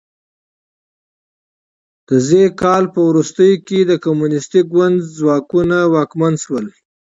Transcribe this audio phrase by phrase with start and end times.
[2.07, 2.29] د ز
[2.61, 6.65] کال په وروستیو کې د کمونیستي ګوند ځواکونه واکمن شول.